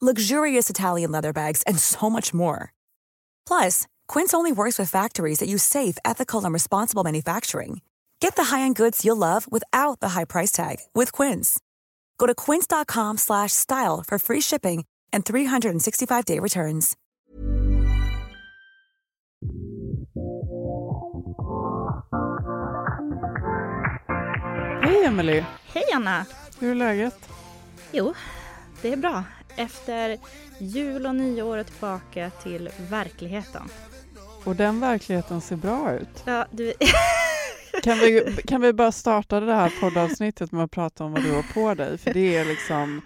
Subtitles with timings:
[0.00, 2.72] luxurious Italian leather bags, and so much more.
[3.46, 7.80] Plus, Quince only works with factories that use safe, ethical, and responsible manufacturing.
[8.20, 11.60] Get the high-end goods you'll love without the high price tag with Quince.
[12.18, 16.96] Go to quince.com/style for free shipping and 365-day returns.
[24.82, 25.44] Hej Emily.
[25.72, 26.26] Hej Anna!
[26.60, 27.28] Hur är läget?
[27.92, 28.14] Jo,
[28.82, 29.24] det är bra.
[29.56, 30.18] Efter
[30.58, 33.62] jul och nyår och tillbaka till verkligheten.
[34.44, 36.22] Och den verkligheten ser bra ut.
[36.24, 36.72] Ja, du...
[37.82, 41.32] Kan vi, kan vi bara starta det här poddavsnittet med att prata om vad du
[41.32, 41.98] har på dig?
[41.98, 43.00] För det är liksom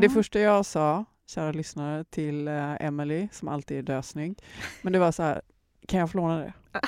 [0.00, 4.38] det första jag sa, kära lyssnare, till uh, Emily som alltid är dösnygg.
[4.82, 5.42] Men det var så här,
[5.88, 6.52] kan jag få låna det?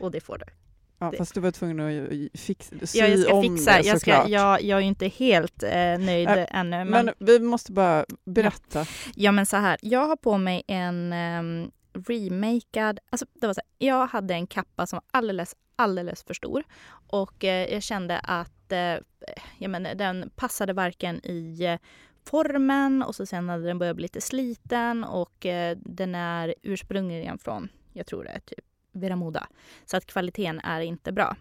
[0.00, 0.44] och det får du.
[0.98, 3.72] Ja, fast du var tvungen att fixa, sy ja, jag ska om fixa.
[3.72, 6.84] det jag, ska, jag, jag är ju inte helt eh, nöjd äh, ännu.
[6.84, 6.90] Men...
[6.90, 7.14] men...
[7.18, 8.78] vi måste bara berätta.
[8.78, 8.86] Ja.
[9.14, 9.78] ja, men så här.
[9.82, 11.70] Jag har på mig en um,
[12.08, 12.98] remakad...
[13.10, 16.64] Alltså, det var så här, jag hade en kappa som var alldeles, alldeles för stor.
[17.06, 18.96] Och eh, jag kände att eh,
[19.58, 21.78] jag menar, den passade varken i eh,
[22.24, 27.38] formen och så sen hade den börjat bli lite sliten och eh, den är ursprungligen
[27.38, 28.64] från, jag tror det är typ
[28.94, 29.48] Veramoda.
[29.84, 31.36] Så att kvaliteten är inte bra.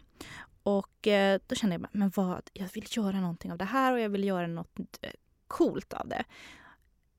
[0.64, 4.00] Och eh, då kände jag, men vad, jag vill göra någonting av det här och
[4.00, 5.12] jag vill göra något eh,
[5.48, 6.24] coolt av det.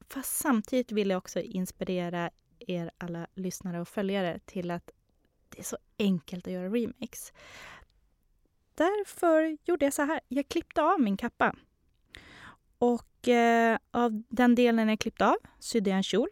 [0.08, 4.90] Fast samtidigt vill jag också inspirera er alla lyssnare och följare till att
[5.48, 7.32] det är så enkelt att göra remakes.
[8.74, 10.20] Därför gjorde jag så här.
[10.28, 11.54] Jag klippte av min kappa.
[12.78, 16.28] Och eh, av den delen jag klippte av sydde jag en kjol.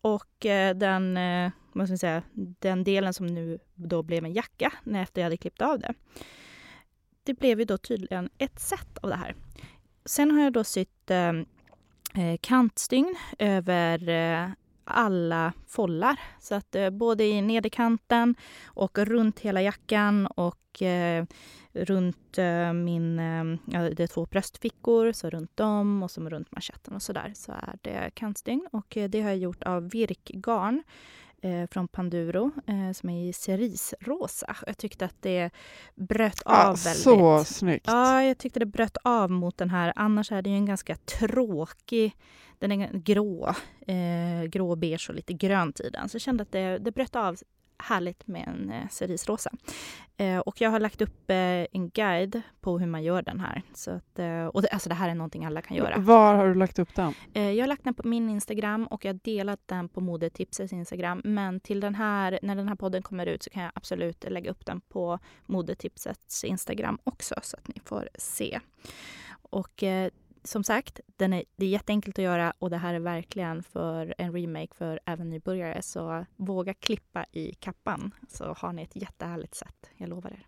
[0.00, 2.22] Och eh, den, eh, vad ska säga,
[2.58, 5.94] den delen som nu då blev en jacka när efter jag hade klippt av det.
[7.22, 9.34] Det blev ju då tydligen ett set av det här.
[10.04, 11.28] Sen har jag då sytt eh,
[12.24, 14.50] eh kantstygn över eh,
[14.84, 16.20] alla follar.
[16.40, 21.26] Så att eh, både i nederkanten och runt hela jackan och eh,
[21.72, 26.52] runt eh, min, eh, ja, det är två bröstfickor, så runt dem och som runt
[26.52, 28.68] manschetten och sådär så är det kantstygn.
[28.72, 30.82] Och eh, det har jag gjort av virkgarn
[31.44, 32.50] eh, från Panduro
[32.94, 34.56] som är i cerisrosa.
[34.66, 35.50] Jag tyckte att det
[35.94, 37.02] bröt av ah, väldigt.
[37.02, 37.84] Så snyggt!
[37.86, 39.92] Ja, jag tyckte det bröt av mot den här.
[39.96, 42.16] Annars är det ju en ganska tråkig
[42.58, 43.54] den är grå,
[43.86, 46.08] eh, grå, beige och lite grönt i den.
[46.08, 47.36] Så jag kände att det, det bröt av
[47.78, 49.50] härligt med en eh, cerisrosa.
[50.16, 51.36] Eh, och jag har lagt upp eh,
[51.72, 53.62] en guide på hur man gör den här.
[53.74, 55.98] Så att, eh, och det, alltså det här är någonting alla kan göra.
[55.98, 57.14] Var har du lagt upp den?
[57.34, 60.72] Eh, jag har lagt den på min Instagram och jag har delat den på Modetipsets
[60.72, 61.20] Instagram.
[61.24, 64.50] Men till den här, när den här podden kommer ut så kan jag absolut lägga
[64.50, 68.60] upp den på Modetipsets Instagram också så att ni får se.
[69.50, 70.10] Och eh,
[70.44, 74.14] som sagt, den är, det är jätteenkelt att göra och det här är verkligen för
[74.18, 75.82] en remake för även nybörjare.
[75.82, 79.90] Så våga klippa i kappan så har ni ett jättehärligt sätt.
[79.96, 80.46] Jag lovar er.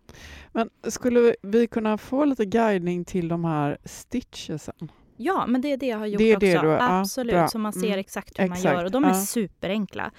[0.51, 4.91] Men skulle vi kunna få lite guidning till de här stitchesen?
[5.17, 6.69] Ja, men det är det jag har gjort det det också.
[6.79, 7.99] Absolut, ja, så man ser mm.
[7.99, 8.63] exakt hur exakt.
[8.63, 8.85] man gör.
[8.85, 9.21] Och de är ja.
[9.21, 10.11] superenkla.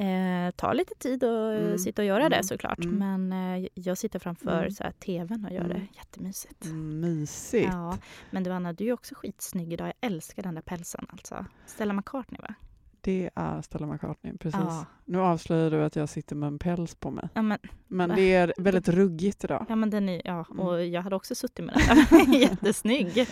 [0.00, 1.78] Eh, tar lite tid att mm.
[1.78, 2.30] sitta och göra mm.
[2.30, 2.84] det såklart.
[2.84, 3.26] Mm.
[3.28, 4.70] Men eh, jag sitter framför mm.
[4.70, 5.74] så här, tvn och gör det.
[5.74, 5.88] Mm.
[5.96, 6.64] Jättemysigt.
[6.72, 7.68] Mysigt.
[7.72, 7.98] Ja,
[8.30, 9.86] men du Anna, du är också skitsnygg idag.
[9.86, 11.46] Jag älskar den där pälsen alltså.
[11.66, 12.54] Stella McCartney va?
[13.00, 14.60] Det är Stella McCartney, precis.
[14.60, 14.86] Ja.
[15.04, 17.28] Nu avslöjar du att jag sitter med en päls på mig.
[17.34, 17.58] Ja, men,
[17.88, 19.66] men det är väldigt ruggigt idag.
[19.68, 22.32] Ja, men den är, ja, och jag hade också suttit med den.
[22.40, 23.26] Jättesnygg.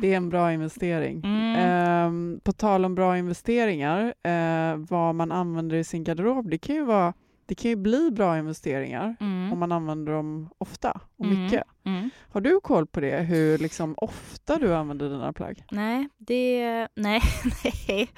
[0.00, 1.22] Det är en bra investering.
[1.24, 2.34] Mm.
[2.34, 6.74] Eh, på tal om bra investeringar, eh, vad man använder i sin garderob, det kan
[6.74, 7.14] ju vara
[7.46, 9.52] det kan ju bli bra investeringar Mm.
[9.52, 11.42] om man använder dem ofta och Mm.
[11.44, 11.62] mycket.
[11.84, 12.10] Mm.
[12.32, 15.64] Har du koll på det, hur liksom ofta du använder dina plagg?
[15.70, 16.88] Nej, det...
[16.94, 17.20] Nej,
[17.86, 18.08] nej,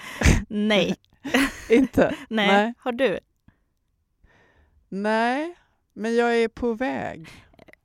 [0.48, 0.96] nej,
[1.70, 2.14] Inte?
[2.28, 2.46] nej.
[2.46, 2.74] Nej.
[2.78, 3.18] Har du?
[4.88, 5.54] Nej,
[5.92, 7.28] men jag är på väg.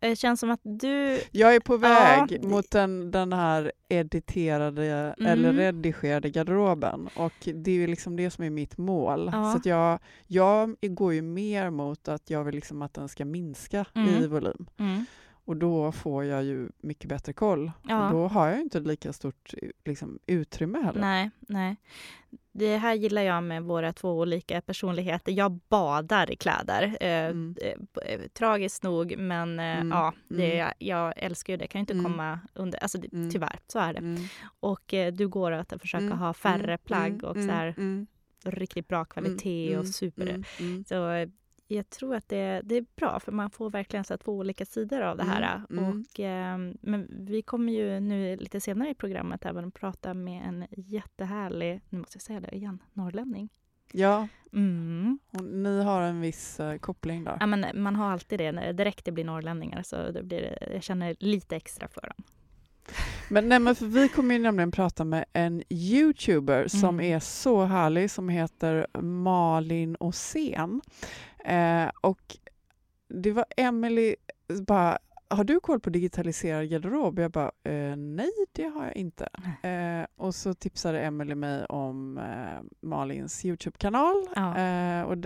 [0.09, 1.19] Det känns som att du...
[1.31, 4.85] Jag är på Ja, väg det- mot den, den här editerade
[5.19, 5.55] eller Mm.
[5.55, 9.29] redigerade garderoben och det är liksom det som är mitt mål.
[9.33, 9.59] Ja.
[9.63, 13.85] Så jag, jag går ju mer mot att jag vill liksom att den ska minska
[13.95, 14.29] i Mm.
[14.29, 15.05] volym Mm.
[15.45, 17.71] och då får jag ju mycket bättre koll.
[17.87, 18.05] Ja.
[18.07, 19.53] Och då har jag inte lika stort
[19.85, 21.01] liksom, utrymme heller.
[21.01, 21.75] Nej, nej.
[22.55, 25.31] Det här gillar jag med våra två olika personligheter.
[25.31, 26.97] Jag badar i kläder.
[26.99, 27.55] Eh, Mm.
[28.05, 30.73] eh, tragiskt nog, men eh, Mm, ja, det, mm.
[30.79, 31.67] jag älskar ju det.
[31.67, 32.03] kan ju inte Mm.
[32.05, 32.79] komma under...
[32.83, 33.31] Alltså, det, Mm.
[33.31, 33.99] Tyvärr, så är det.
[33.99, 34.21] Mm.
[34.59, 37.75] Och eh, du går att försöka ha färre plagg och så här,
[38.45, 40.43] riktigt bra kvalitet och super.
[40.87, 41.29] Så eh,
[41.75, 45.01] jag tror att det, det är bra för man får verkligen så två olika sidor
[45.01, 45.61] av det här.
[45.69, 45.99] Mm, mm.
[46.13, 50.65] Och, eh, men vi kommer ju nu lite senare i programmet även prata med en
[50.77, 53.49] jättehärlig, nu måste jag säga det igen, norrlänning.
[53.91, 55.19] Ja, Mm.
[55.31, 57.37] och ni har en viss eh, koppling där.
[57.39, 61.15] Ja, men man har alltid det, direkt det blir norrlänningar så det blir, jag känner
[61.19, 62.23] lite extra för dem.
[63.29, 67.15] Men, nej, men för vi kommer ju nämligen prata med en youtuber som Mm.
[67.15, 70.81] är så härlig som heter Malin Åsén.
[71.45, 72.37] Eh, och
[73.07, 74.15] det var Emily
[74.67, 74.97] bara
[75.29, 77.19] har du koll på digitaliserad garderob?
[77.19, 79.27] Jag bara, eh, nej det har jag inte.
[79.63, 84.15] Eh, och så tipsade Emily mig om eh, Malins Youtube-kanal.
[84.35, 84.57] Ja.
[84.57, 85.17] Eh, och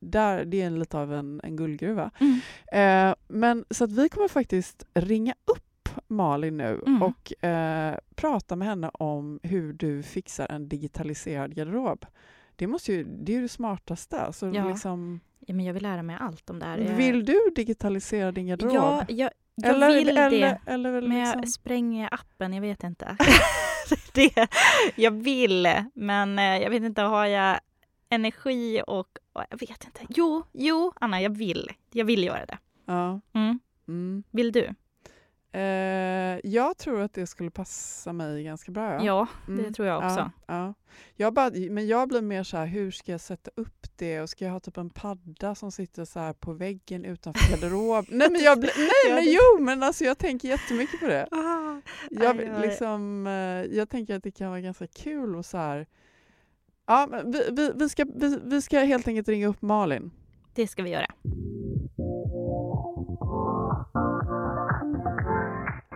[0.00, 2.10] där, det är lite av en, en guldgruva.
[2.20, 2.40] Mm.
[2.72, 7.02] Eh, men så att vi kommer faktiskt ringa upp Malin nu Mm.
[7.02, 12.06] och eh, prata med henne om hur du fixar en digitaliserad garderob.
[12.60, 14.32] Det, måste ju, det är ju det smartaste.
[14.32, 14.68] Så Ja.
[14.68, 16.78] liksom, Ja, men jag vill lära mig allt om det här.
[16.78, 18.74] Vill du digitalisera din garderob?
[18.74, 20.60] Ja, jag, jag eller, vill eller, det.
[20.66, 23.16] Eller, väl Men liksom, jag spränger appen, jag vet inte.
[24.14, 24.48] det,
[24.96, 27.60] jag vill, men eh, jag vet inte, har jag
[28.08, 30.00] energi och, och jag vet inte.
[30.08, 31.68] Jo, jo, Anna, jag vill.
[31.92, 32.58] Jag vill göra det.
[32.86, 33.58] ja, Mm.
[33.88, 34.22] mm.
[34.30, 34.68] Vill du?
[36.44, 38.94] Jag tror att det skulle passa mig ganska bra.
[38.94, 39.04] Ja.
[39.04, 39.72] Ja, det Mm.
[39.72, 40.18] tror jag också.
[40.18, 40.74] Ja, ja.
[41.14, 44.20] Jag bara, men jag blir mer så här, hur ska jag sätta upp det?
[44.20, 48.04] Och ska jag ha typ en padda som sitter så här på väggen utanför garderob?
[48.10, 48.70] nej men, jag nej,
[49.08, 51.28] men det- jo, men alltså jag tänker jättemycket på det.
[51.30, 55.86] Ah, Jag, liksom, eh, jag tänker att det kan vara ganska kul och så här.
[56.86, 60.10] Ja, men vi, vi, vi, ska, vi, vi ska helt enkelt ringa upp Malin.
[60.54, 61.06] det ska vi göra.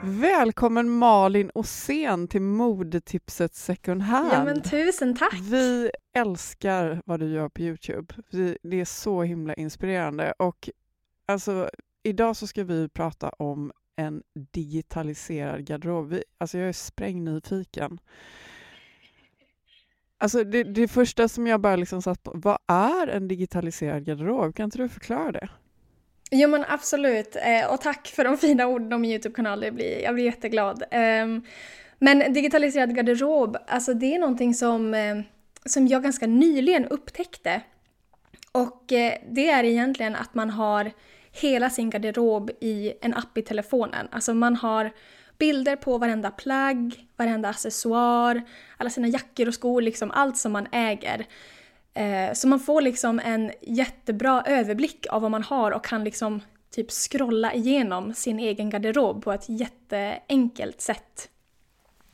[0.06, 4.32] Välkommen Malin Åsén till modetipset second hand.
[4.32, 5.40] Ja men tusen tack!
[5.42, 8.14] Vi älskar vad du gör på Youtube.
[8.30, 10.34] Vi, det är så himla inspirerande.
[10.38, 10.70] Och
[11.26, 11.70] alltså,
[12.02, 14.22] idag så ska vi prata om en
[14.52, 16.08] digitaliserad garderob.
[16.08, 17.98] Vi, alltså jag är sprängnyfiken.
[20.18, 24.54] Alltså det, det första som jag bara liksom satt på, vad är en digitaliserad garderob?
[24.54, 25.48] Kan inte du förklara det?
[26.36, 30.14] Jo men absolut, eh, och tack för de fina orden om min YouTube-kanal, blir, jag
[30.14, 30.84] blir jätteglad.
[30.90, 31.42] Ehm,
[31.98, 35.16] men digitaliserad garderob, alltså det är någonting som, eh,
[35.64, 37.60] som jag ganska nyligen upptäckte.
[38.52, 40.90] Och eh, det är egentligen att man har
[41.32, 44.08] hela sin garderob i en app i telefonen.
[44.10, 44.90] Alltså man har
[45.38, 48.42] bilder på varenda plagg, varenda accessoar,
[48.76, 51.26] alla sina jackor och skor, liksom allt som man äger.
[51.94, 56.40] Eh, Så man får liksom en jättebra överblick av vad man har och kan liksom
[56.74, 61.28] typ scrolla igenom sin egen garderob på ett jätteenkelt sätt.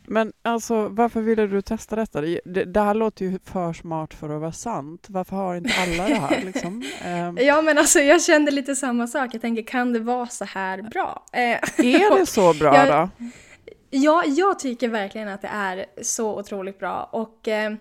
[0.07, 2.21] Men alltså, varför ville du testa detta?
[2.21, 5.07] Det, det, här låter ju för smart för att vara sant.
[5.09, 6.43] Varför har inte alla det här?
[6.45, 6.85] Liksom?
[7.05, 9.35] Ehm, Ja men alltså jag kände lite samma sak.
[9.35, 11.25] Jag tänker, kan det vara så här bra?
[11.33, 11.41] Eh,
[11.79, 13.27] är det så bra Jag- då?
[13.91, 17.09] Ja, jag tycker verkligen att det är så otroligt bra.
[17.13, 17.73] Och eh,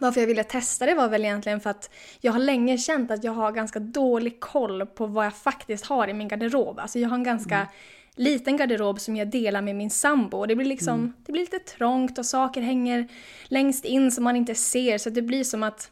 [0.00, 3.24] varför jag ville testa det var väl egentligen för att jag har länge känt att
[3.24, 6.78] jag har ganska dålig koll på vad jag faktiskt har i min garderob.
[6.78, 7.68] Alltså jag har en ganska
[8.16, 10.38] liten garderob som jag delar med min sambo.
[10.38, 13.08] Och det blir liksom, det blir lite trångt och saker hänger
[13.44, 14.98] längst in som man inte ser.
[14.98, 15.90] Så det blir som att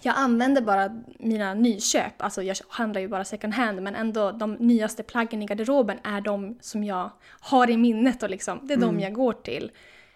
[0.00, 4.54] jag använder bara mina nyköp, alltså jag handlar ju bara second hand men ändå de
[4.54, 7.10] nyaste plaggen i garderoben är de som jag
[7.40, 9.70] har i minnet och liksom, det är de jag går till.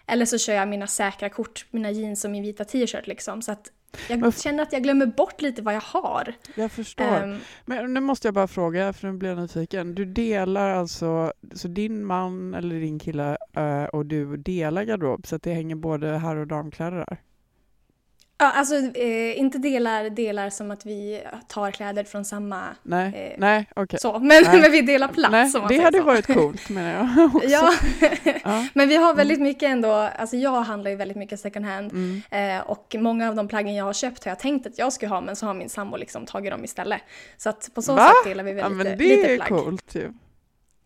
[0.07, 3.51] Eller så kör jag mina säkra kort, mina jeans och min vita t-shirt liksom så
[3.51, 3.71] att
[4.09, 6.33] jag känner att jag glömmer bort lite vad jag har.
[6.55, 7.05] Jag förstår.
[7.05, 9.95] Ehm, Men nu måste jag bara fråga, för nu blir jag nyfiken.
[9.95, 15.35] Du delar alltså, så din man eller din kille eh, och du delar garderob, så
[15.35, 17.17] att det hänger både herr och damkläder där?
[18.39, 22.63] Ja, alltså eh, inte delar, delar som att vi tar kläder från samma...
[22.83, 23.69] Nej, eh, nej.
[23.99, 24.61] Så, men, Nej.
[24.61, 26.03] men vi delar plats Nej, om man det hade så.
[26.03, 27.49] varit coolt menar jag också.
[27.49, 27.73] Ja,
[28.43, 28.67] Ja.
[28.73, 32.21] men vi har väldigt mycket ändå, alltså jag handlar ju väldigt mycket second hand Mm.
[32.31, 35.09] eh, och många av de plaggen jag har köpt har jag tänkt att jag skulle
[35.09, 37.01] ha men så har min sambo liksom tagit dem istället.
[37.37, 38.07] Så att på så Va?
[38.07, 39.49] sätt delar vi Ja, väl men lite, det lite är plagg.
[39.49, 40.13] coolt ju.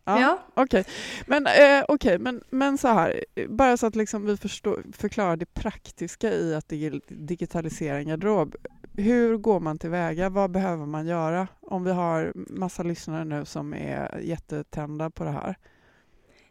[0.05, 0.39] Ja, Ja.
[0.53, 0.83] Okej,
[1.25, 5.53] men, eh, okej, men, men så här, bara så att liksom vi förstår, förklarar det
[5.53, 8.55] praktiska i att digi- digitalisera en garderob.
[8.97, 10.29] Hur går man tillväga?
[10.29, 11.47] Vad behöver man göra?
[11.61, 15.55] Om vi har massa lyssnare nu som är jättetända på det här.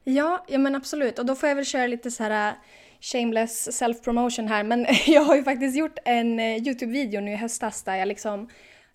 [0.04, 1.19] Ja, ja men absolut.
[1.19, 2.57] Och då får jag väl köra lite så här uh,
[3.00, 4.64] shameless self-promotion här.
[4.64, 8.49] Men jag har ju faktiskt gjort en eh, YouTube-video nu i höstas där jag liksom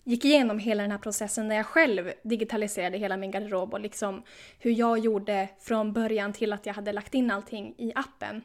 [0.06, 4.22] gick igenom hela den här processen när jag själv digitaliserade hela min garderob och liksom
[4.58, 8.42] hur jag gjorde från början till att jag hade lagt in allting i appen.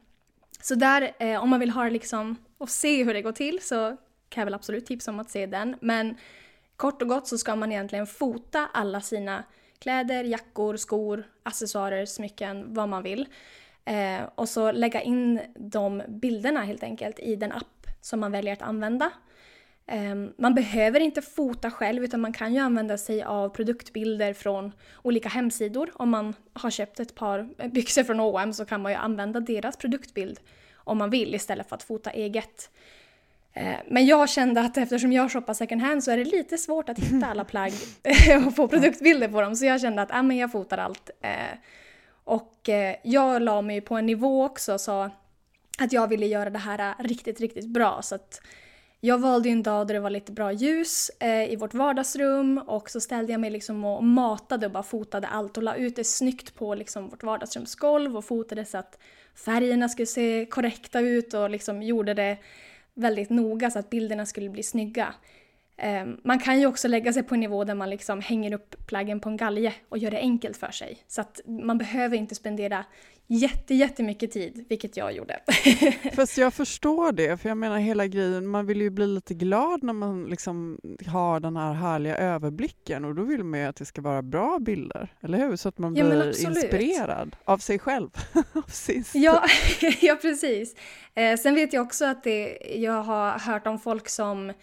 [0.61, 3.59] Så där, eh, om man vill ha det liksom och se hur det går till
[3.61, 3.97] så
[4.29, 5.75] kan jag väl absolut tipsa om att se den.
[5.81, 6.17] Men
[6.75, 9.43] kort och gott så ska man egentligen fota alla sina
[9.79, 13.27] kläder, jackor, skor, accessoarer, smycken, vad man vill.
[13.85, 18.53] Eh, och så lägga in de bilderna helt enkelt i den app som man väljer
[18.53, 19.11] att använda.
[19.87, 24.71] Eh, man behöver inte fota själv utan man kan ju använda sig av produktbilder från
[25.03, 25.91] olika hemsidor.
[25.95, 29.77] Om man har köpt ett par byxor från H&M så kan man ju använda deras
[29.77, 30.39] produktbild
[30.75, 32.69] om man vill istället för att fota eget.
[33.53, 36.89] Eh, Men jag kände att eftersom jag shoppar second hand så är det lite svårt
[36.89, 37.73] att hitta alla plagg
[38.47, 39.55] och få produktbilder på dem.
[39.55, 41.09] Så jag kände att ah, men jag fotar allt.
[41.21, 41.57] Eh,
[42.23, 45.09] Och eh, jag la mig på en nivå också sa
[45.79, 48.01] att jag ville göra det här riktigt, riktigt bra.
[48.01, 48.41] Så att
[49.03, 52.89] jag valde en dag då det var lite bra ljus eh, i vårt vardagsrum och
[52.89, 56.03] så ställde jag mig liksom och matade och bara fotade allt och la ut det
[56.03, 58.99] snyggt på liksom vårt vardagsrumsgolv och fotade så att
[59.35, 62.37] färgerna skulle se korrekta ut och liksom gjorde det
[62.93, 65.13] väldigt noga så att bilderna skulle bli snygga.
[65.81, 68.87] Eh, Man kan ju också lägga sig på en nivå där man liksom hänger upp
[68.87, 70.97] plaggen på en galge och gör det enkelt för sig.
[71.07, 72.85] Så att man behöver inte spendera
[73.27, 75.39] jätte, jättemycket tid, vilket jag gjorde.
[76.15, 79.83] Fast jag förstår det, för jag menar hela grejen, man vill ju bli lite glad
[79.83, 83.85] när man liksom har den här härliga överblicken och då vill man ju att det
[83.85, 85.55] ska vara bra bilder, eller hur?
[85.55, 88.09] Så att man Ja, blir inspirerad av sig själv.
[89.13, 89.43] Ja,
[90.01, 90.75] ja precis.
[91.15, 94.53] Eh, sen vet jag också att det, jag har hört om folk som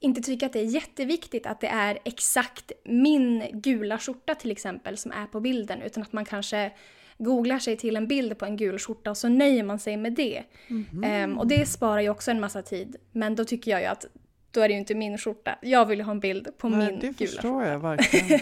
[0.00, 4.96] inte tycker att det är jätteviktigt att det är exakt min gula skjorta till exempel
[4.96, 6.72] som är på bilden utan att man kanske
[7.18, 10.12] googlar sig till en bild på en gul skjorta och så nöjer man sig med
[10.12, 10.42] det.
[10.68, 11.04] Mhm.
[11.04, 12.96] Ehm, och det sparar ju också en massa tid.
[13.12, 14.04] Men då tycker jag ju att
[14.50, 15.58] då är det ju inte min skjorta.
[15.62, 17.68] Jag vill ha en bild på Nej, min det gula förstår skjorta.
[17.68, 18.40] jag verkligen.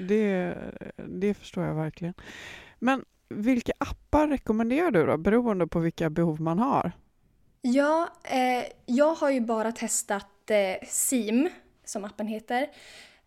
[0.08, 0.54] det,
[1.08, 2.14] det förstår jag verkligen.
[2.78, 6.92] Men vilka appar rekommenderar du då, beroende på vilka behov man har?
[7.62, 11.48] Ja, eh, jag har ju bara testat eh, Sim,
[11.84, 12.62] som appen heter.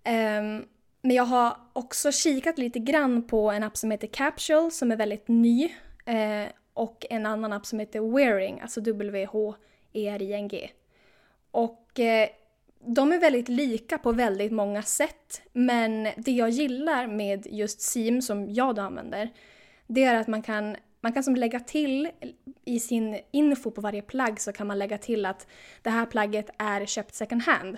[0.05, 0.65] Um,
[1.01, 4.95] men jag har också kikat lite grann på en app som heter Capsule som är
[4.95, 5.69] väldigt ny.
[6.05, 10.69] Eh, och en annan app som heter Wearing, alltså W-H-E-R-I-N-G.
[11.51, 12.29] Och eh,
[12.79, 15.41] de är väldigt lika på väldigt många sätt.
[15.53, 19.29] Men det jag gillar med just Sim, som jag då använder,
[19.87, 22.09] det är att man kan, man kan som lägga till
[22.65, 25.47] i sin info på varje plagg så kan man lägga till att
[25.81, 27.77] det här plagget är köpt second hand.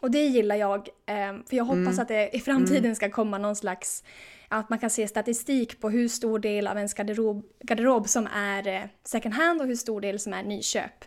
[0.00, 1.98] Och det gillar jag, eh, för jag hoppas Mm.
[1.98, 4.04] att det i framtiden ska komma någon slags,
[4.48, 8.68] att man kan se statistik på hur stor del av ens garderob, garderob som är
[8.68, 11.04] eh, second hand och hur stor del som är nyköp.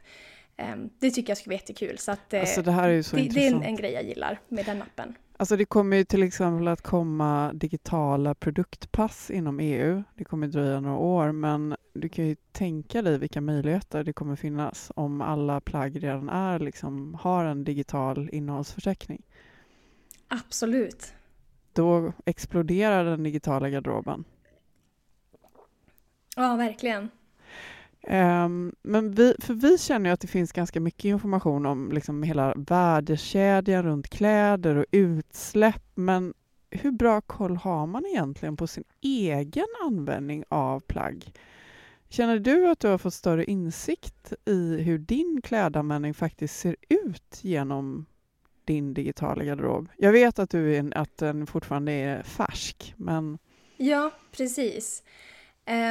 [0.57, 1.97] Eh, det tycker jag skulle vara jättekul.
[1.97, 4.03] Så att, eh, Alltså det här är så det, det är en, en grej jag
[4.03, 5.15] gillar med den appen.
[5.39, 10.03] Alltså det kommer ju till exempel att komma digitala produktpass inom EU.
[10.15, 14.35] Det kommer dröja några år, men du kan ju tänka dig vilka möjligheter det kommer
[14.35, 19.21] finnas om alla plagg redan är, liksom, har en digital innehållsförteckning.
[20.27, 21.13] Absolut.
[21.73, 24.23] Då exploderar den digitala garderoben.
[26.35, 27.09] Ja, verkligen.
[28.09, 32.23] Ehm, men vi, för vi känner ju att det finns ganska mycket information om liksom
[32.23, 36.33] hela värdekedjan runt kläder och utsläpp, men
[36.69, 41.33] hur bra koll har man egentligen på sin egen användning av plagg?
[42.09, 47.39] Känner du att du har fått större insikt i hur din klädanvändning faktiskt ser ut
[47.41, 48.05] genom
[48.65, 49.89] din digitala garderob?
[49.97, 53.37] Jag vet att, du är, att den fortfarande är färsk, men
[53.77, 55.03] Ja, precis.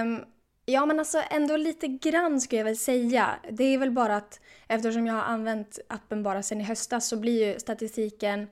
[0.02, 0.20] Um
[0.66, 3.36] ja, men alltså ändå lite grann skulle jag väl säga.
[3.50, 7.16] Det är väl bara att eftersom jag har använt appen bara sedan i höstas så
[7.16, 8.48] blir ju statistiken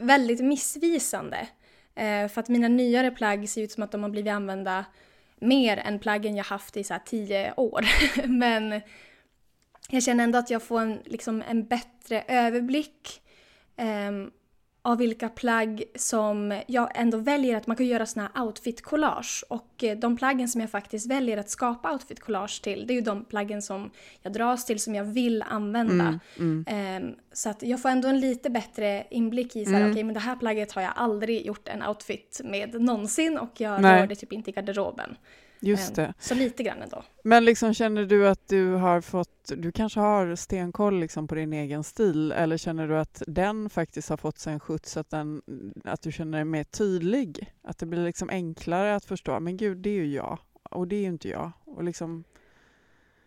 [0.00, 1.48] väldigt missvisande.
[1.94, 4.84] Eh, för att mina nyare plagg ser ut som att de har blivit använda
[5.36, 7.86] mer än plaggen jag haft i så här tio år.
[8.26, 8.80] men
[9.90, 13.22] jag känner ändå att jag får en, liksom, en bättre överblick
[13.76, 14.30] um,
[14.86, 19.44] av vilka plagg som jag ändå väljer att man kan göra såna här outfit-collage.
[19.48, 23.00] Och eh, de plaggen som jag faktiskt väljer att skapa outfit-collage till, det är ju
[23.00, 23.90] de plaggen som
[24.22, 26.20] jag dras till, som jag vill använda.
[26.38, 27.04] Mm, mm.
[27.04, 29.90] Um, så att jag får ändå en lite bättre inblick i så här, mm.
[29.90, 33.60] okej okay, men det här plagget har jag aldrig gjort en outfit med någonsin och
[33.60, 34.00] jag Nej.
[34.00, 35.16] rör det typ inte i garderoben.
[35.60, 36.14] Just det.
[36.18, 37.04] Så lite grann ändå.
[37.22, 41.52] Men liksom, känner du att du har fått, du kanske har stenkoll liksom på din
[41.52, 45.42] egen stil eller känner du att den faktiskt har fått sig en skjuts, att, den,
[45.84, 47.54] att du känner dig mer tydlig?
[47.62, 50.38] Att det blir liksom enklare att förstå, men gud det är ju jag
[50.70, 51.52] och det är ju inte jag.
[51.64, 52.24] Och liksom...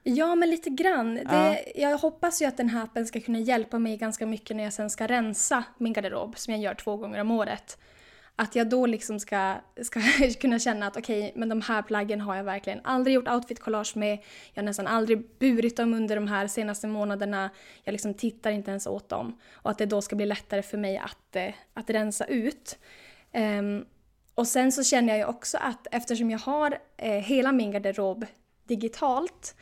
[0.04, 1.16] Ja, men lite grann.
[1.16, 4.64] Det, Jag hoppas ju att den här appen ska kunna hjälpa mig ganska mycket när
[4.64, 7.78] jag sen ska rensa min garderob som jag gör två gånger om året
[8.40, 10.02] att jag då liksom ska, ska
[10.42, 13.98] kunna känna att okej, okay, men de här plaggen har jag verkligen aldrig gjort outfit-collage
[13.98, 14.18] med.
[14.54, 17.50] Jag har nästan aldrig burit dem under de här senaste månaderna.
[17.84, 19.40] Jag liksom tittar inte ens åt dem.
[19.54, 22.78] Och att det då ska bli lättare för mig att, eh, att rensa ut.
[23.34, 23.86] Um,
[24.36, 28.26] och sen så känner jag ju också att eftersom jag har eh, hela min garderob
[28.68, 29.56] digitalt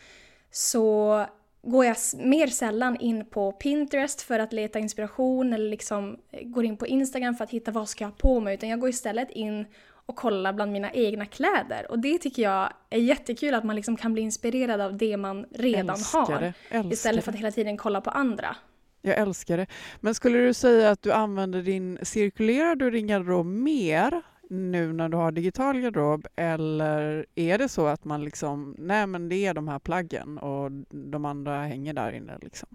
[0.52, 1.26] så
[1.68, 6.66] går jag mer sällan in på Pinterest för att leta inspiration eller liksom eh, går
[6.66, 8.90] in på Instagram för att hitta vad ska jag ha på mig utan jag går
[8.90, 9.66] istället in
[10.06, 11.92] och kollar bland mina egna kläder.
[11.92, 15.46] Och det tycker jag är jättekul att man liksom kan bli inspirerad av det man
[15.52, 16.54] redan älskar har.
[16.84, 18.56] Det, istället för att hela tiden kolla på andra.
[19.02, 19.68] Jag älskar det.
[20.00, 25.10] Men skulle du säga att du använder din, cirkulerar du din garderob mer nu när
[25.10, 29.54] du har digital garderob eller är det så att man liksom, nej men det är
[29.54, 32.70] de här plaggen och de andra hänger där inne liksom?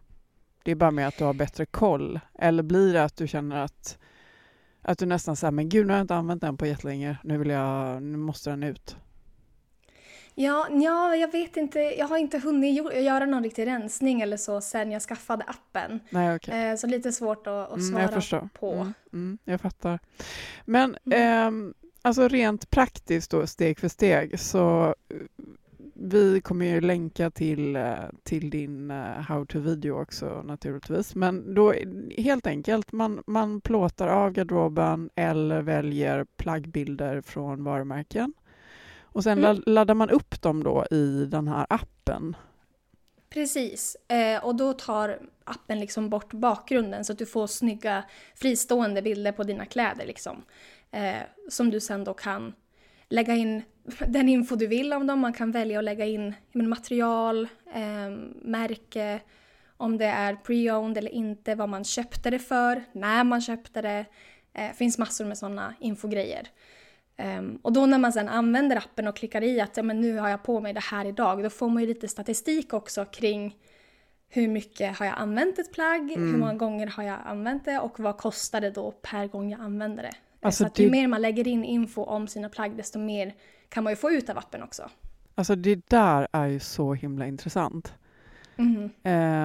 [0.64, 2.20] Det är bara med att du har bättre koll.
[2.38, 3.98] Eller blir det att du känner att,
[4.82, 7.38] att du nästan säger men gud nu har jag inte använt den på jättelänge, nu
[7.38, 8.96] vill jag, nu måste den ut?
[10.34, 11.78] Ja, ja, jag vet inte.
[11.80, 16.00] Jag har inte hunnit göra någon riktig rensning eller så sen jag skaffade appen.
[16.10, 16.70] Nej, okay.
[16.70, 18.72] Eh, så lite svårt att, att svara mm, på.
[18.72, 19.98] Mm, mm, jag fattar.
[20.64, 21.50] Men eh,
[22.02, 25.16] alltså rent praktiskt då, steg för steg, så eh,
[25.94, 28.90] vi kommer ju länka till, eh, till din
[29.28, 31.14] how to-video också naturligtvis.
[31.14, 31.74] Men då
[32.18, 38.32] helt enkelt, man, man plåtar av garderoben eller väljer plaggbilder från varumärken
[39.12, 39.62] och sen mm.
[39.66, 42.36] laddar man upp dem då i den här appen.
[43.30, 49.02] Precis, eh, och då tar appen liksom bort bakgrunden så att du får snygga fristående
[49.02, 50.06] bilder på dina kläder.
[50.06, 50.42] Liksom.
[50.90, 52.52] Eh, som du sen då kan
[53.08, 53.62] lägga in
[54.08, 55.20] den info du vill om dem.
[55.20, 58.10] Man kan välja att lägga in men, material, eh,
[58.42, 59.20] märke,
[59.76, 64.04] om det är pre-owned eller inte, vad man köpte det för, när man köpte det.
[64.52, 66.48] Det eh, finns massor med sådana infogrejer.
[67.18, 70.18] Um, och då när man sen använder appen och klickar i att ja, men nu
[70.18, 73.56] har jag på mig det här idag, då får man ju lite statistik också kring
[74.28, 76.32] hur mycket har jag använt ett plagg, mm.
[76.32, 79.60] hur många gånger har jag använt det och vad kostar det då per gång jag
[79.60, 80.12] använder det.
[80.40, 83.34] Alltså så att ju mer man lägger in info om sina plagg, desto mer
[83.68, 84.90] kan man ju få ut av appen också.
[85.34, 87.94] Alltså det där är ju så himla intressant.
[88.56, 88.90] Mm.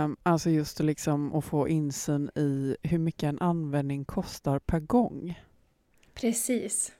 [0.03, 5.39] Um, alltså just liksom att få insyn i hur mycket en användning kostar per gång.
[6.13, 6.91] Precis.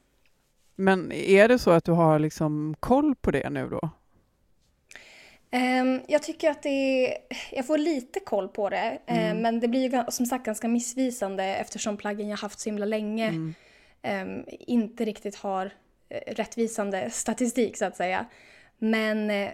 [0.80, 3.90] Men är det så att du har liksom koll på det nu då?
[5.52, 7.18] Um, jag tycker att det är,
[7.52, 9.42] jag får lite koll på det, eh, mm.
[9.42, 13.28] men det blir ju som sagt ganska missvisande eftersom plaggen jag haft så himla länge
[13.28, 13.54] mm.
[14.04, 15.72] um, inte riktigt har uh,
[16.34, 18.26] rättvisande statistik så att säga.
[18.78, 19.50] Men uh,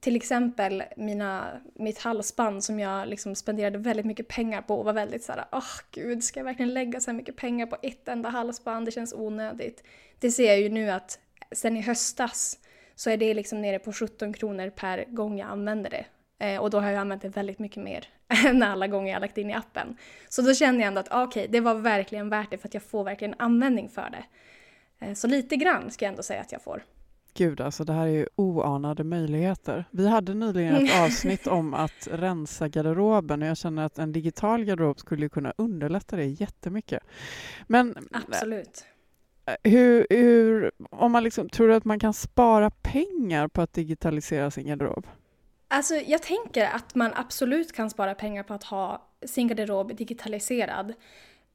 [0.00, 4.92] till exempel mina, mitt halsband som jag liksom spenderade väldigt mycket pengar på och var
[4.92, 8.08] väldigt såhär, åh oh, gud, ska jag verkligen lägga så här mycket pengar på ett
[8.08, 8.86] enda halsband?
[8.86, 9.82] Det känns onödigt.
[10.18, 11.18] Det ser jag ju nu att
[11.52, 12.58] sen i höstas
[12.94, 16.06] så är det liksom nere på 17 kronor per gång jag använder det.
[16.38, 18.08] Eh, och då har jag använt det väldigt mycket mer
[18.46, 19.96] än alla gånger jag lagt in i appen.
[20.28, 22.68] Så då känner jag ändå att ah, okej, okay, det var verkligen värt det för
[22.68, 24.24] att jag får verkligen användning för det.
[25.06, 26.82] Eh, så lite grann ska jag ändå säga att jag får.
[27.36, 29.84] Gud, alltså det här är ju oanade möjligheter.
[29.90, 34.64] Vi hade nyligen ett avsnitt om att rensa garderoben och jag känner att en digital
[34.64, 37.02] garderob skulle kunna underlätta det jättemycket.
[37.66, 38.84] Men, Absolut.
[39.46, 43.72] Eh, hur, hur, om man liksom, tror du att man kan spara pengar på att
[43.72, 45.06] digitalisera sin garderob?
[45.68, 50.92] Alltså, jag tänker att man absolut kan spara pengar på att ha sin garderob digitaliserad.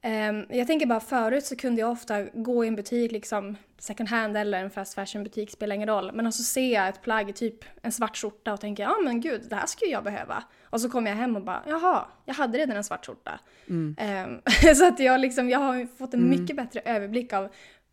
[0.04, 4.10] Um, jag tänker bara förut så kunde jag ofta gå i en butik, liksom second
[4.10, 6.12] hand eller en fast fashion butik, spelar ingen roll.
[6.14, 9.22] Men så alltså ser jag ett plagg, typ en svart skjorta och tänker ja men
[9.22, 10.44] gud, det här skulle jag behöva.
[10.64, 13.40] Och så kommer jag hem och bara jaha, jag hade redan en svart skjorta.
[13.70, 13.96] Mm.
[14.26, 14.42] Um,
[14.76, 16.40] så att jag, liksom, jag har fått en mm.
[16.42, 17.50] mycket bättre överblick av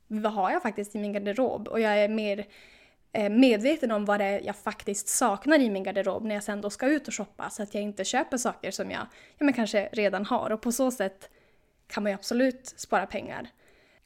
[0.07, 2.47] vad har jag faktiskt i min garderob och jag är mer
[3.13, 6.61] eh, medveten om vad det är jag faktiskt saknar i min garderob när jag sen
[6.61, 9.07] då ska ut och shoppa så att jag inte köper saker som jag
[9.39, 10.51] ja, men kanske redan har.
[10.51, 11.31] Och på så sätt
[11.89, 13.49] kan man ju absolut spara pengar.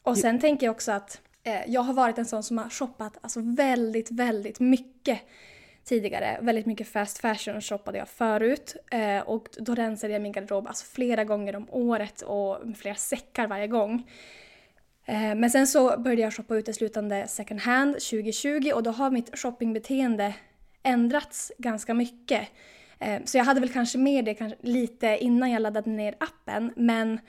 [0.02, 3.18] Och sen tänker jag också att eh, jag har varit en sån som har shoppat
[3.20, 5.20] alltså väldigt, väldigt mycket
[5.84, 6.38] tidigare.
[6.42, 8.76] Väldigt mycket fast fashion shoppade jag förut.
[8.90, 13.46] Eh, och då rensade jag min garderob alltså flera gånger om året och flera säckar
[13.46, 14.10] varje gång.
[15.06, 19.38] Eh, men sen så började jag shoppa uteslutande second hand 2020 och då har mitt
[19.38, 20.34] shoppingbeteende
[20.82, 22.48] ändrats ganska mycket.
[22.98, 26.72] Eh, så jag hade väl kanske med det kanske lite innan jag laddade ner appen
[26.76, 27.20] men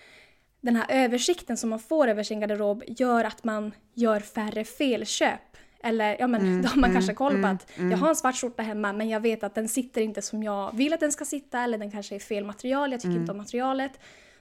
[0.63, 5.57] den här översikten som man får över sin garderob gör att man gör färre felköp.
[5.83, 8.09] Eller ja men mm, då har man mm, kanske koll på mm, att jag har
[8.09, 10.99] en svart skjorta hemma men jag vet att den sitter inte som jag vill att
[10.99, 13.29] den ska sitta eller den kanske är fel material, jag tycker inte mm.
[13.29, 13.91] om materialet.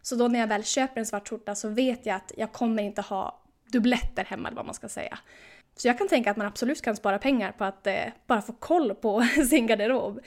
[0.02, 2.82] Så då när jag väl köper en svart skjorta så vet jag att jag kommer
[2.82, 5.18] inte ha dubbletter hemma eller vad man ska säga.
[5.76, 7.94] Så jag kan tänka att man absolut kan spara pengar på att eh,
[8.26, 10.20] bara få koll på sin garderob.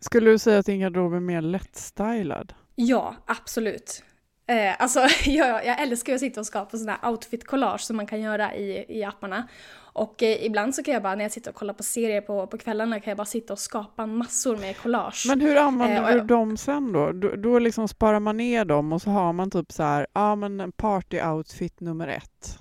[0.00, 2.54] Skulle du säga att din garderob är mer lättstylad?
[2.74, 4.02] Ja, absolut.
[4.46, 5.00] Eh, alltså,
[5.30, 8.84] jag, jag älskar att sitta och skapa sådana här outfit-collage som man kan göra i,
[8.88, 9.48] i apparna.
[9.94, 12.46] Och eh, ibland så kan jag bara, när jag sitter och kollar på serier på,
[12.46, 15.24] på kvällarna, kan jag bara sitta och skapa massor med collage.
[15.28, 17.12] Men hur använder eh, du dem sen då?
[17.12, 17.36] då?
[17.36, 20.72] Då liksom sparar man ner dem och så har man typ så här, ja men
[20.72, 22.58] party-outfit nummer ett,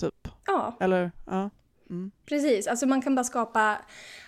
[0.00, 0.28] typ?
[0.46, 0.76] Ja.
[0.80, 1.50] Eller, ja.
[1.92, 2.10] Mm.
[2.26, 3.78] Precis, alltså man kan bara skapa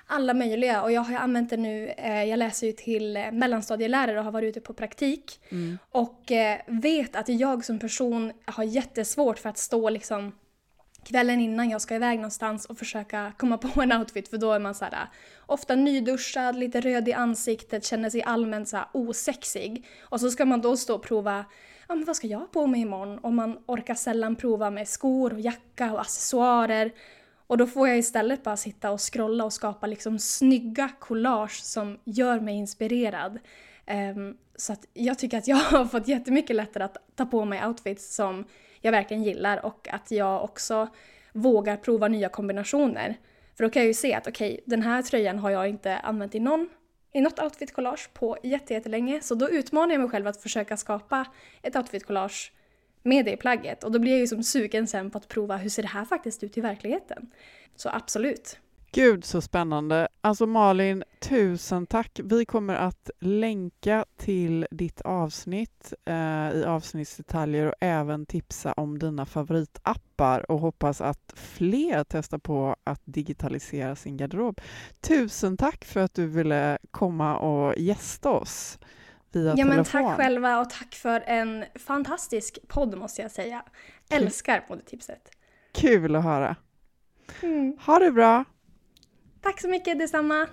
[0.07, 4.19] alla möjliga och jag har använt det nu, eh, jag läser ju till eh, mellanstadielärare
[4.19, 5.79] och har varit ute på praktik mm.
[5.91, 10.33] och eh, vet att jag som person har jättesvårt för att stå liksom
[11.05, 14.59] kvällen innan jag ska iväg någonstans och försöka komma på en outfit för då är
[14.59, 15.09] man så här,
[15.47, 19.87] ofta nyduschad, lite röd i ansiktet, känner sig allmänt så här osexig.
[20.01, 21.45] Och så ska man då stå och prova,
[21.89, 23.19] ja men vad ska jag på mig imorgon?
[23.19, 26.93] Och man orkar sällan prova med skor och jacka och accessoarer.
[27.55, 31.99] Och då får jag istället bara sitta och scrolla och skapa liksom snygga collage som
[32.05, 33.39] gör mig inspirerad.
[34.17, 37.67] Um, så att jag tycker att jag har fått jättemycket lättare att ta på mig
[37.67, 38.45] outfits som
[38.81, 40.89] jag verkligen gillar och att jag också
[41.33, 43.17] vågar prova nya kombinationer.
[43.57, 45.97] För då kan jag ju se att okej, okay, den här tröjan har jag inte
[45.97, 46.69] använt i någon
[47.13, 49.21] i något outfit-collage på jättelänge.
[49.21, 51.27] Så då utmanar jag mig själv att försöka skapa
[51.63, 52.51] ett outfit-collage
[53.05, 53.85] med det plagget.
[53.85, 56.05] Och då blir jag ju som sugen sen på att prova hur ser det här
[56.05, 57.31] faktiskt ut i verkligheten.
[57.77, 58.59] Så absolut.
[58.95, 60.09] Gud så spännande.
[60.21, 62.21] Alltså Malin, tusen tack.
[62.25, 69.27] Vi kommer att länka till ditt avsnitt eh, i avsnittsdetaljer och även tipsa om dina
[69.27, 74.61] favoritappar och hoppas att fler testar på att digitalisera sin garderob.
[75.01, 78.79] Tusen tack för att du ville komma och gästa oss
[79.37, 79.77] via ja, telefon.
[79.77, 83.65] Men tack själva och tack för en fantastisk podd måste jag säga.
[84.11, 85.31] Älskar poddtipset.
[85.73, 86.57] Kul att höra.
[87.43, 87.77] Mm.
[87.87, 88.45] Ha det bra!
[89.41, 90.47] Tack så mycket, detsamma!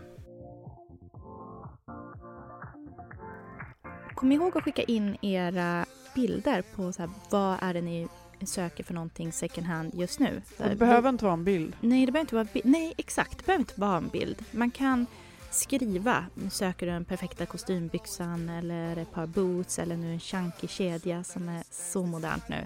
[4.15, 8.07] Kom ihåg att skicka in era bilder på så här, vad är det ni
[8.45, 10.41] söker för någonting second hand just nu.
[10.57, 11.75] Det behöver inte vara en bild.
[11.81, 13.37] Nej, det behöver inte vara Nej, exakt.
[13.37, 14.45] Det behöver inte vara en bild.
[14.51, 15.05] Man kan
[15.51, 16.25] skriva.
[16.51, 21.49] Söker du den perfekta kostymbyxan eller ett par boots eller nu en chunky kedja som
[21.49, 22.65] är så modernt nu.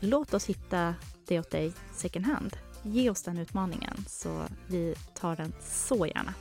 [0.00, 0.94] Låt oss hitta
[1.26, 2.56] det åt dig second hand.
[2.82, 6.34] Ge oss den utmaningen så vi tar den så gärna.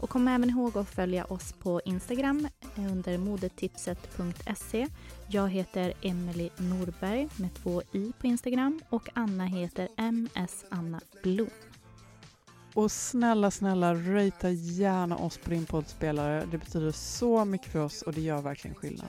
[0.00, 4.86] Och kom även ihåg att följa oss på Instagram under modetipset.se.
[5.28, 11.69] Jag heter Emelie Norberg med två i på Instagram och Anna heter MS Anna Blom.
[12.74, 16.46] Och snälla, snälla, ratea gärna oss på din poddspelare.
[16.50, 19.08] Det betyder så mycket för oss och det gör verkligen skillnad.